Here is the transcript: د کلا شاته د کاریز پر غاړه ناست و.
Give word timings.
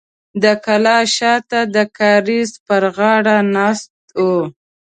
د 0.43 0.45
کلا 0.65 0.99
شاته 1.15 1.59
د 1.75 1.77
کاریز 1.97 2.49
پر 2.67 2.83
غاړه 2.97 3.37
ناست 3.55 3.91
و. 4.25 4.25